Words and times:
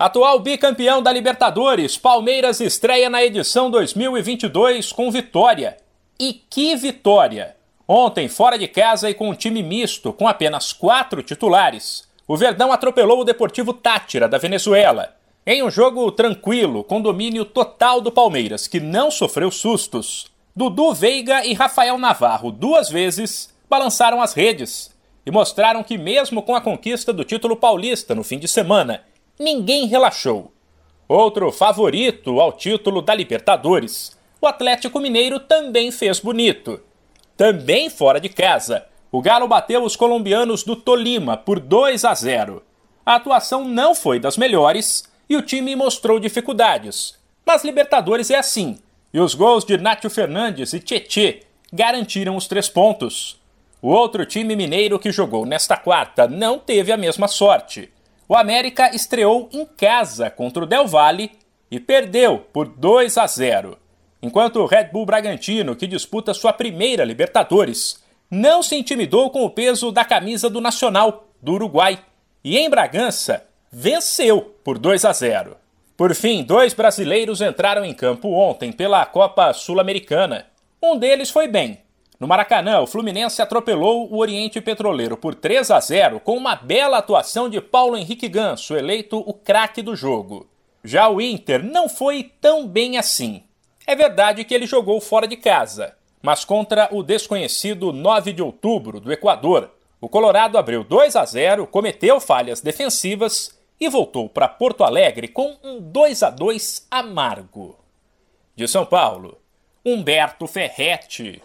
Atual 0.00 0.38
bicampeão 0.38 1.02
da 1.02 1.10
Libertadores, 1.10 1.98
Palmeiras 1.98 2.60
estreia 2.60 3.10
na 3.10 3.24
edição 3.24 3.68
2022 3.68 4.92
com 4.92 5.10
vitória. 5.10 5.76
E 6.20 6.34
que 6.34 6.76
vitória! 6.76 7.56
Ontem, 7.88 8.28
fora 8.28 8.56
de 8.56 8.68
casa 8.68 9.10
e 9.10 9.14
com 9.14 9.28
um 9.28 9.34
time 9.34 9.60
misto, 9.60 10.12
com 10.12 10.28
apenas 10.28 10.72
quatro 10.72 11.20
titulares, 11.20 12.06
o 12.28 12.36
Verdão 12.36 12.70
atropelou 12.70 13.22
o 13.22 13.24
Deportivo 13.24 13.72
Tátira 13.72 14.28
da 14.28 14.38
Venezuela. 14.38 15.16
Em 15.44 15.64
um 15.64 15.70
jogo 15.70 16.12
tranquilo, 16.12 16.84
com 16.84 17.02
domínio 17.02 17.44
total 17.44 18.00
do 18.00 18.12
Palmeiras, 18.12 18.68
que 18.68 18.78
não 18.78 19.10
sofreu 19.10 19.50
sustos, 19.50 20.30
Dudu 20.54 20.94
Veiga 20.94 21.44
e 21.44 21.54
Rafael 21.54 21.98
Navarro, 21.98 22.52
duas 22.52 22.88
vezes, 22.88 23.52
balançaram 23.68 24.22
as 24.22 24.32
redes 24.32 24.96
e 25.26 25.30
mostraram 25.32 25.82
que, 25.82 25.98
mesmo 25.98 26.40
com 26.40 26.54
a 26.54 26.60
conquista 26.60 27.12
do 27.12 27.24
título 27.24 27.56
paulista 27.56 28.14
no 28.14 28.22
fim 28.22 28.38
de 28.38 28.46
semana 28.46 29.02
ninguém 29.38 29.86
relaxou. 29.86 30.52
Outro 31.08 31.50
favorito 31.52 32.40
ao 32.40 32.52
título 32.52 33.00
da 33.00 33.14
Libertadores, 33.14 34.16
o 34.40 34.46
Atlético 34.46 35.00
Mineiro 35.00 35.40
também 35.40 35.90
fez 35.90 36.20
bonito. 36.20 36.80
Também 37.36 37.88
fora 37.88 38.20
de 38.20 38.28
casa, 38.28 38.86
o 39.10 39.22
Galo 39.22 39.48
bateu 39.48 39.82
os 39.82 39.96
colombianos 39.96 40.62
do 40.62 40.76
Tolima 40.76 41.36
por 41.36 41.60
2 41.60 42.04
a 42.04 42.14
0. 42.14 42.62
A 43.06 43.14
atuação 43.14 43.64
não 43.64 43.94
foi 43.94 44.18
das 44.20 44.36
melhores 44.36 45.04
e 45.28 45.36
o 45.36 45.42
time 45.42 45.74
mostrou 45.74 46.18
dificuldades. 46.18 47.14
Mas 47.46 47.64
Libertadores 47.64 48.30
é 48.30 48.36
assim, 48.36 48.78
e 49.12 49.18
os 49.18 49.34
gols 49.34 49.64
de 49.64 49.78
Nátio 49.78 50.10
Fernandes 50.10 50.74
e 50.74 50.80
Tietê 50.80 51.40
garantiram 51.72 52.36
os 52.36 52.46
três 52.46 52.68
pontos. 52.68 53.40
O 53.80 53.88
outro 53.88 54.26
time 54.26 54.54
mineiro 54.54 54.98
que 54.98 55.10
jogou 55.10 55.46
nesta 55.46 55.76
quarta 55.76 56.26
não 56.26 56.58
teve 56.58 56.92
a 56.92 56.96
mesma 56.96 57.28
sorte. 57.28 57.90
O 58.28 58.36
América 58.36 58.94
estreou 58.94 59.48
em 59.50 59.64
casa 59.64 60.28
contra 60.28 60.62
o 60.62 60.66
Del 60.66 60.86
Valle 60.86 61.32
e 61.70 61.80
perdeu 61.80 62.40
por 62.52 62.68
2 62.68 63.16
a 63.16 63.26
0. 63.26 63.78
Enquanto 64.22 64.56
o 64.56 64.66
Red 64.66 64.90
Bull 64.92 65.06
Bragantino, 65.06 65.74
que 65.74 65.86
disputa 65.86 66.34
sua 66.34 66.52
primeira 66.52 67.04
Libertadores, 67.04 68.04
não 68.30 68.62
se 68.62 68.76
intimidou 68.76 69.30
com 69.30 69.44
o 69.44 69.50
peso 69.50 69.90
da 69.90 70.04
camisa 70.04 70.50
do 70.50 70.60
Nacional 70.60 71.26
do 71.40 71.54
Uruguai 71.54 71.98
e 72.44 72.58
em 72.58 72.68
Bragança 72.68 73.46
venceu 73.72 74.54
por 74.62 74.78
2 74.78 75.06
a 75.06 75.12
0. 75.12 75.56
Por 75.96 76.14
fim, 76.14 76.44
dois 76.44 76.74
brasileiros 76.74 77.40
entraram 77.40 77.82
em 77.82 77.94
campo 77.94 78.28
ontem 78.28 78.70
pela 78.70 79.06
Copa 79.06 79.54
Sul-Americana. 79.54 80.46
Um 80.82 80.98
deles 80.98 81.30
foi 81.30 81.48
bem, 81.48 81.80
no 82.18 82.26
Maracanã, 82.26 82.80
o 82.80 82.86
Fluminense 82.86 83.40
atropelou 83.40 84.12
o 84.12 84.18
Oriente 84.18 84.60
Petroleiro 84.60 85.16
por 85.16 85.36
3 85.36 85.70
a 85.70 85.78
0 85.78 86.18
com 86.18 86.36
uma 86.36 86.56
bela 86.56 86.98
atuação 86.98 87.48
de 87.48 87.60
Paulo 87.60 87.96
Henrique 87.96 88.28
Ganso, 88.28 88.74
eleito 88.74 89.18
o 89.18 89.32
craque 89.32 89.82
do 89.82 89.94
jogo. 89.94 90.48
Já 90.82 91.08
o 91.08 91.20
Inter 91.20 91.62
não 91.62 91.88
foi 91.88 92.32
tão 92.40 92.66
bem 92.66 92.98
assim. 92.98 93.44
É 93.86 93.94
verdade 93.94 94.44
que 94.44 94.52
ele 94.52 94.66
jogou 94.66 95.00
fora 95.00 95.28
de 95.28 95.36
casa, 95.36 95.94
mas 96.20 96.44
contra 96.44 96.88
o 96.90 97.04
desconhecido 97.04 97.92
9 97.92 98.32
de 98.32 98.42
outubro 98.42 98.98
do 98.98 99.12
Equador, 99.12 99.70
o 100.00 100.08
Colorado 100.08 100.58
abriu 100.58 100.82
2 100.82 101.14
a 101.14 101.24
0, 101.24 101.68
cometeu 101.68 102.20
falhas 102.20 102.60
defensivas 102.60 103.56
e 103.80 103.88
voltou 103.88 104.28
para 104.28 104.48
Porto 104.48 104.82
Alegre 104.82 105.28
com 105.28 105.56
um 105.62 105.80
2 105.80 106.24
a 106.24 106.30
2 106.30 106.88
amargo. 106.90 107.78
De 108.56 108.66
São 108.66 108.84
Paulo, 108.84 109.38
Humberto 109.84 110.48
Ferretti. 110.48 111.40